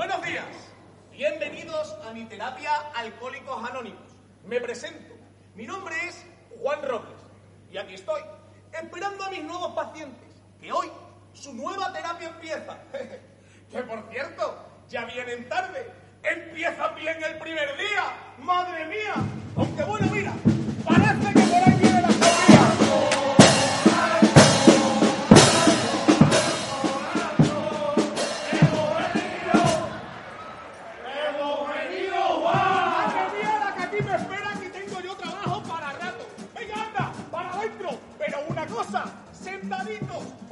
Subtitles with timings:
[0.00, 0.46] Buenos días,
[1.12, 4.16] bienvenidos a mi terapia Alcohólicos Anónimos.
[4.46, 5.14] Me presento,
[5.54, 6.24] mi nombre es
[6.58, 7.20] Juan Robles.
[7.70, 8.22] Y aquí estoy,
[8.72, 10.90] esperando a mis nuevos pacientes, que hoy
[11.34, 12.78] su nueva terapia empieza.
[13.70, 18.04] que por cierto, ya vienen tarde, empiezan bien el primer día,
[18.38, 19.16] madre mía,
[19.54, 20.32] aunque bueno, mira,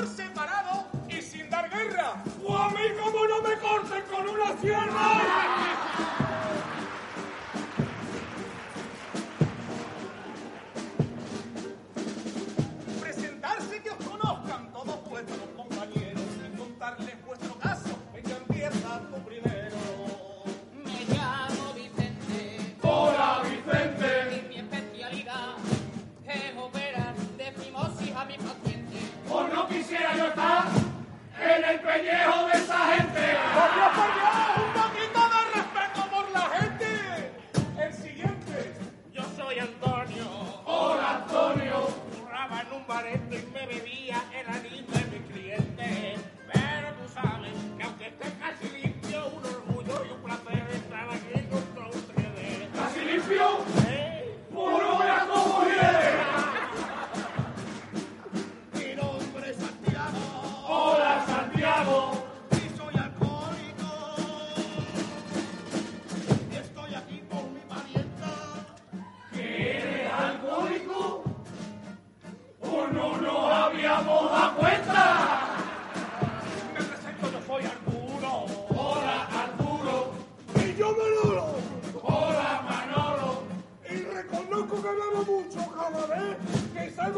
[0.00, 0.29] por ser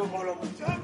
[0.02, 0.81] como los muchachos.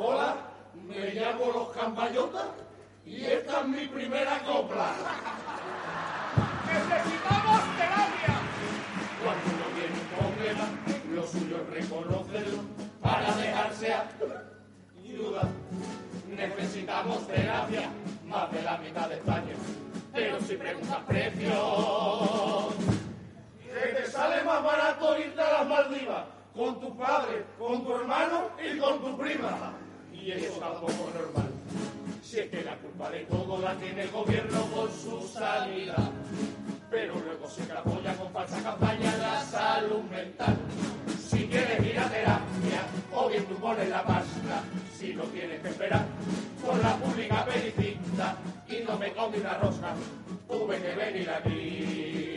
[0.00, 0.36] Hola,
[0.74, 2.46] me llamo Los Cambayotas
[3.06, 4.94] y esta es mi primera copla.
[6.66, 8.34] ¡Necesitamos terapia!
[9.22, 10.64] Cuando uno tiene un problema,
[11.14, 12.58] lo suyo es reconocerlo
[13.00, 15.42] para dejarse ayuda.
[16.28, 17.90] Necesitamos terapia,
[18.24, 19.47] más de la mitad de España
[26.98, 29.72] padre, con tu hermano y con tu prima.
[30.12, 31.50] Y eso tampoco es normal.
[32.22, 35.96] Si es que la culpa de todo la tiene el gobierno con su salida.
[36.90, 40.56] Pero luego se apoya con falsa campaña la salud mental.
[41.28, 42.82] Si quieres ir a terapia,
[43.14, 44.62] o bien tú pones la pasta.
[44.98, 46.04] Si no tienes que esperar
[46.64, 48.36] por la pública medicina
[48.68, 49.94] y no me come una rosca,
[50.48, 52.27] tuve que venir aquí.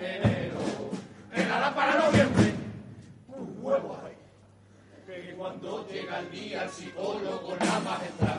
[0.00, 0.90] En enero,
[1.34, 2.54] te la para noviembre.
[3.28, 4.16] Un huevo hay.
[5.06, 8.38] Que cuando llega el día el psicólogo más entrar.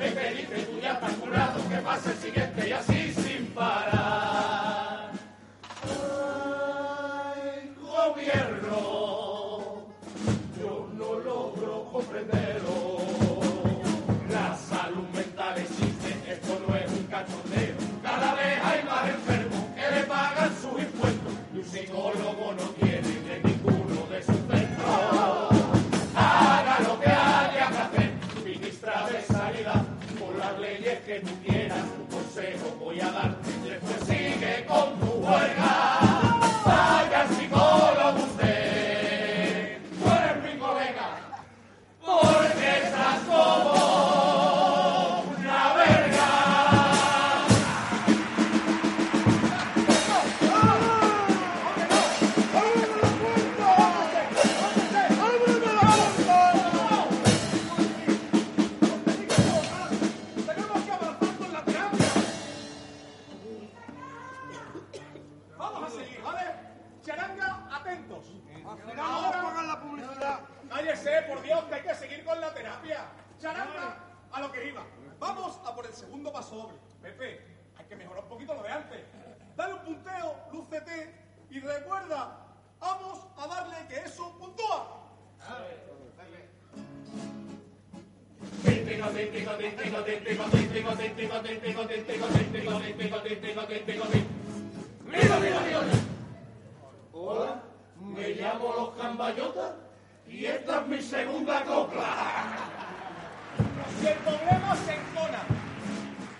[0.00, 2.97] Es que dice tú ya estás curado, que pasa el siguiente y así
[81.50, 82.36] y recuerda,
[82.78, 84.86] vamos a darle que eso puntúa.
[95.06, 95.80] Mira, mira, mira.
[97.12, 97.62] Hola,
[98.00, 99.74] me llamo Los Cambayotas
[100.28, 102.46] y esta es mi segunda copla.
[104.00, 105.42] Si el problema se encona,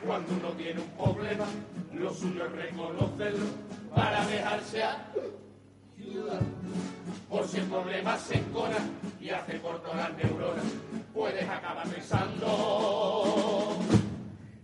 [0.07, 1.47] Cuando uno tiene un problema,
[1.93, 6.41] lo suyo es reconocerlo para dejarse ayudar.
[7.29, 8.79] Por si el problema se encona
[9.21, 10.65] y hace corto las neuronas,
[11.13, 13.79] puedes acabar pensando.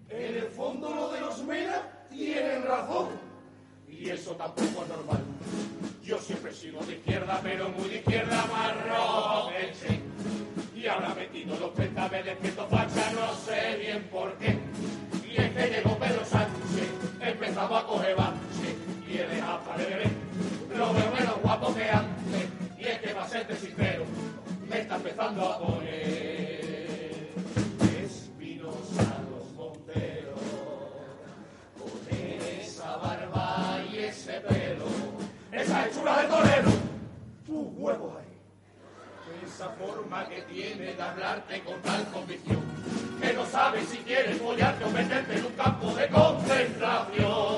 [0.09, 3.09] En el fondo lo de los Mena tienen razón.
[3.89, 5.23] Y eso tampoco es normal.
[6.03, 9.53] Yo siempre he sido de izquierda, pero muy de izquierda marrón.
[9.73, 10.01] sí.
[10.79, 14.59] Y ahora metido los pentabeles que facha, no sé bien por qué.
[15.27, 16.89] Y es que llegó Pedro Sánchez,
[17.21, 18.17] empezamos a coger.
[19.15, 19.27] Y de
[19.87, 20.11] bebé,
[20.77, 22.49] lo veo menos guapo que antes.
[22.77, 24.05] Y es que, para serte sincero,
[24.69, 27.31] me está empezando a poner
[28.03, 30.41] espinosa los monteros.
[31.79, 34.87] Con esa barba y ese pelo,
[35.53, 36.71] esa hechura de torero,
[37.47, 39.47] tu huevo ahí.
[39.47, 42.63] Esa forma que tiene de hablarte con tal convicción,
[43.21, 47.54] que no sabes si quieres follarte o meterte en un campo de concentración.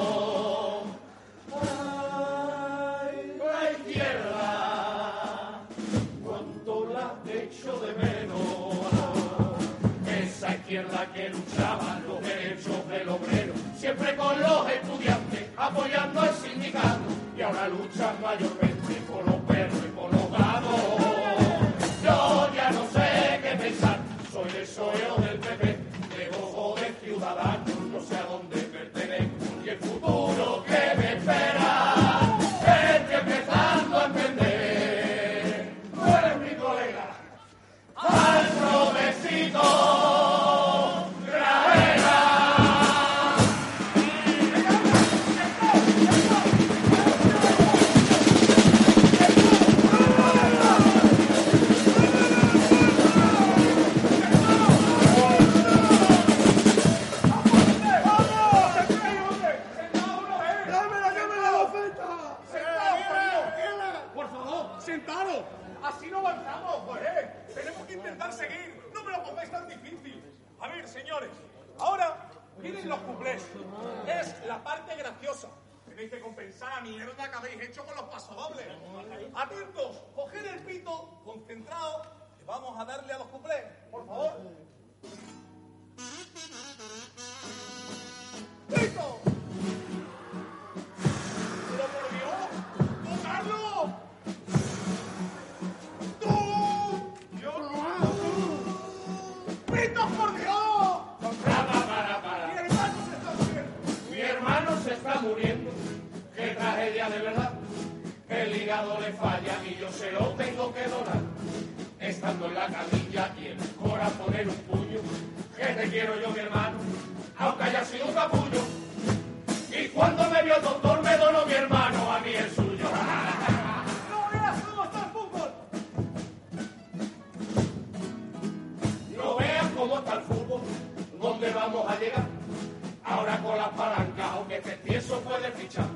[133.47, 135.87] con la palanca, aunque te pienso puede fichar.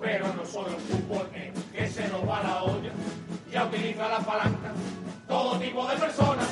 [0.00, 2.92] Pero no solo el fútbol eh, que se nos va la olla,
[3.50, 4.72] ya utiliza la palanca
[5.26, 6.48] todo tipo de personas.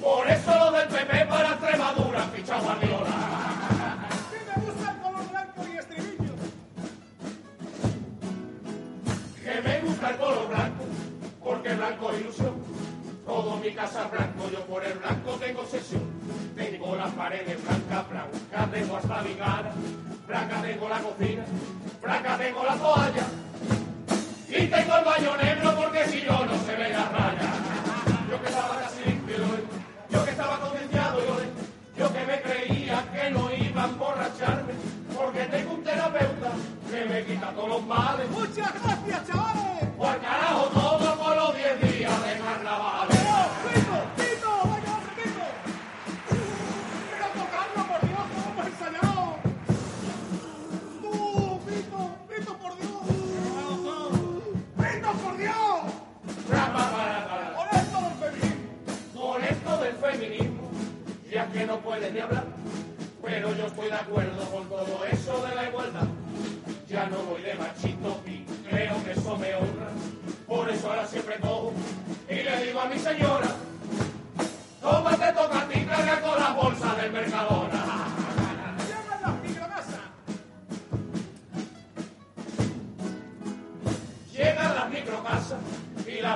[0.00, 4.08] Por eso lo del PP para Extremadura, ficha Guardiola.
[4.30, 6.34] Sí me gusta el color blanco y estribillo.
[9.42, 10.84] Que me gusta el color blanco,
[11.42, 12.54] porque blanco es ilusión.
[13.24, 16.01] Todo mi casa es blanco, yo por el blanco tengo sesión
[17.22, 19.72] paredes blanca, blanca tengo hasta mi cara,
[20.26, 21.44] blanca tengo la cocina,
[22.02, 23.41] blanca tengo la toalla.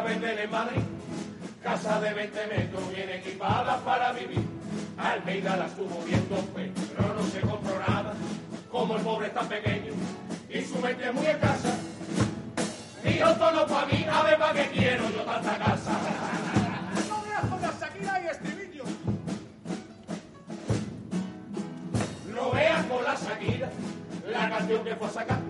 [0.07, 0.83] vender en Madrid.
[1.63, 4.47] Casa de 20 metros bien equipada para vivir.
[4.97, 8.15] Almeida la estuvo viendo, pues, pero no se compró nada.
[8.71, 9.93] Como el pobre es tan pequeño
[10.49, 11.75] y su mente muy escasa.
[13.03, 15.93] Dijo solo para mí, a ver para qué quiero yo tanta casa.
[17.09, 18.85] No veas con la Shakira y estribillo.
[22.33, 23.71] No veas con la Shakira
[24.31, 25.41] la canción que fue a sacar.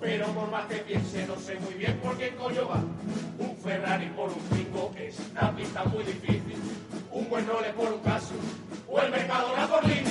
[0.00, 2.80] Pero por más que piense, no sé muy bien por qué coño va.
[3.68, 6.56] Ferrari por un pico es una pista muy difícil.
[7.12, 8.32] Un buen role por un caso
[8.88, 10.07] o el Mercadona por Lima.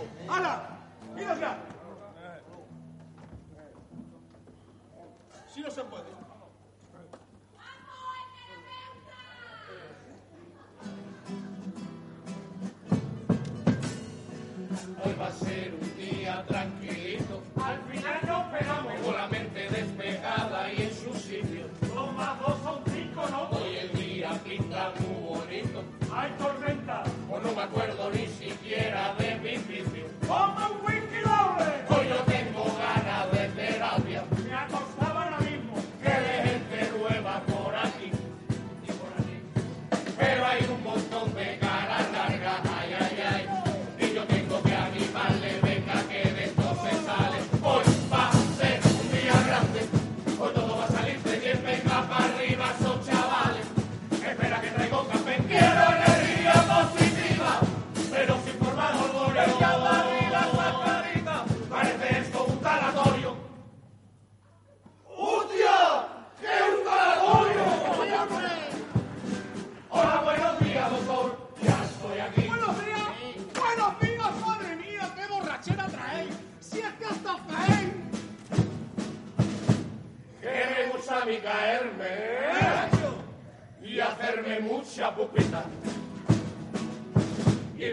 [0.00, 0.32] tiempo.
[0.32, 0.68] ¡Hala!
[1.14, 1.58] ¡Mírala!
[5.52, 6.04] Si no se puede.
[15.02, 17.42] Hoy va a ser un día tranquilito.
[17.62, 19.35] Al final no esperamos.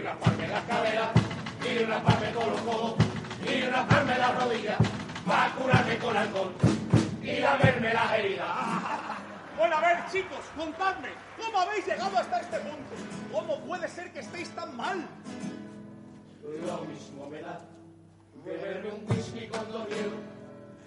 [0.04, 1.12] Rasparme la cadera,
[1.64, 2.96] y rasparme con los codos,
[3.48, 4.78] y rasparme la rodilla,
[5.26, 6.54] para curarme con alcohol,
[7.22, 8.48] y lamerme las heridas.
[9.58, 11.10] Bueno, a ver, chicos, contadme,
[11.42, 12.96] ¿cómo habéis llegado hasta este punto?
[13.32, 15.08] ¿Cómo puede ser que estéis tan mal?
[16.44, 17.60] Lo mismo me da
[18.44, 20.20] beberme un whisky con dos hielos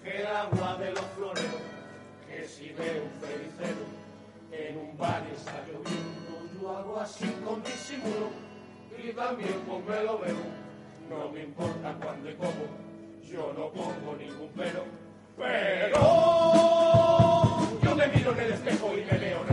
[0.03, 1.61] que el agua de los floreros,
[2.27, 3.85] que si veo un felicero
[4.51, 8.46] en un bar y está lloviendo, yo hago así con disimulo
[9.03, 10.35] y también pues me lo veo.
[11.09, 12.67] No me importa cuándo y cómo,
[13.23, 14.83] yo no pongo ningún pero,
[15.37, 15.99] pero
[17.81, 19.45] yo me miro en el espejo y me veo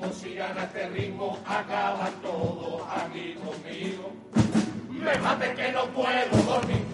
[0.00, 4.12] Como si gana este ritmo, acaban todos aquí conmigo.
[4.90, 6.84] Me mate que no puedo dormir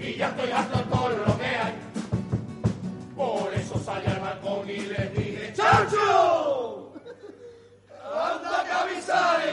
[0.00, 1.74] y ya estoy harto todo lo que hay.
[3.14, 6.94] Por eso salí al balcón y les dije ¡Chancho!
[8.02, 9.52] ¡Anda que avisaré!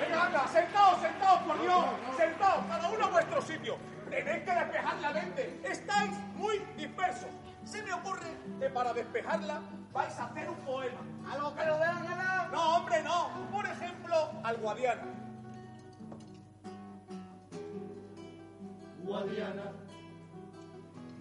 [0.00, 1.84] Venga, anda, sentaos, sentaos, por Dios.
[2.16, 3.76] Sentaos, cada uno a vuestro sitio.
[4.08, 5.60] Tenéis que despejar la mente.
[5.64, 7.43] Estáis muy dispersos.
[7.64, 8.28] Se me ocurre
[8.60, 9.60] que para despejarla
[9.92, 11.00] vais a hacer un poema.
[11.32, 12.48] ¿Algo que nos dé la?
[12.52, 13.28] No, hombre, no.
[13.50, 15.02] Por ejemplo, al Guadiana.
[19.02, 19.72] Guadiana,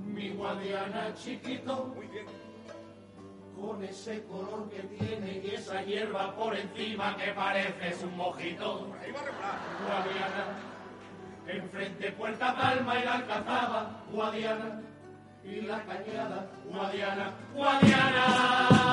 [0.06, 2.25] mi guadiana chiquito, Muy bien.
[3.60, 8.88] con ese color que tiene y esa hierba por encima que parece un mojito.
[9.01, 9.60] Ahí va a reparar.
[9.86, 10.45] Guadiana,
[11.47, 14.82] enfrente Puerta Palma y la Alcazaba, Guadiana,
[15.45, 18.84] y la Cañada, Guadiana, Guadiana.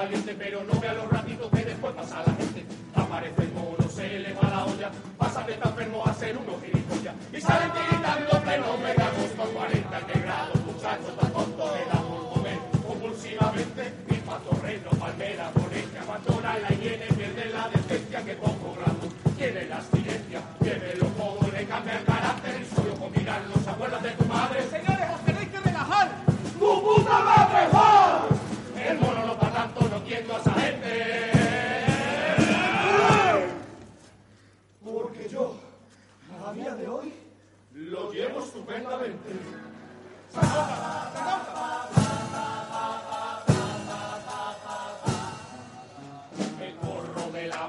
[0.00, 2.49] Valiente, pero no vea los ratitos que después pasa la gente.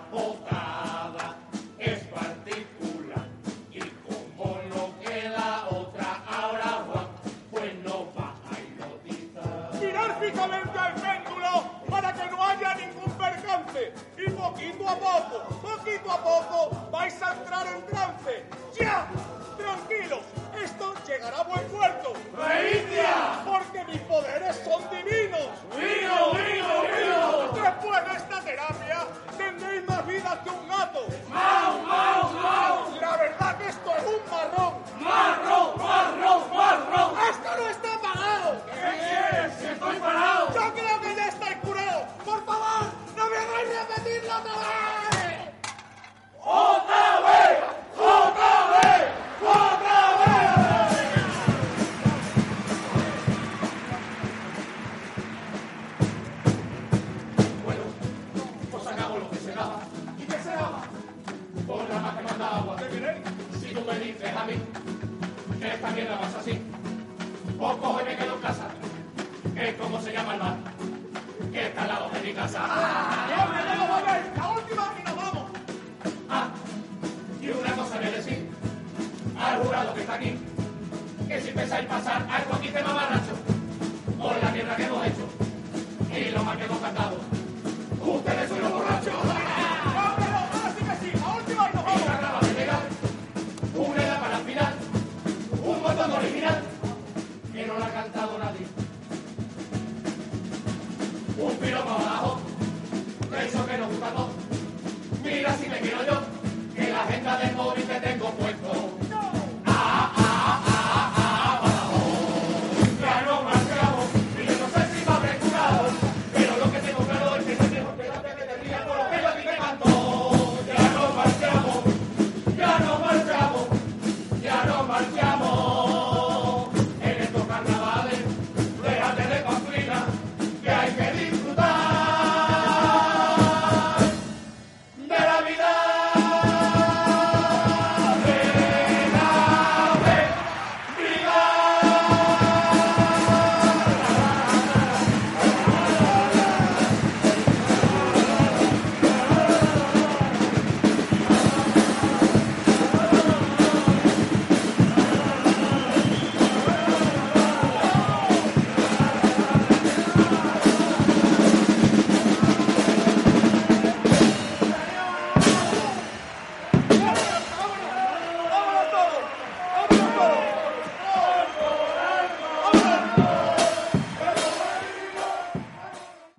[0.09, 0.30] Japón.